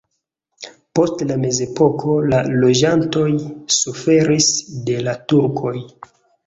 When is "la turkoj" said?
5.11-5.81